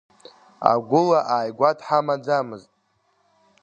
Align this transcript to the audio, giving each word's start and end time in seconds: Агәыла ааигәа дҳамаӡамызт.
Агәыла 0.71 1.19
ааигәа 1.33 1.69
дҳамаӡамызт. 1.77 2.69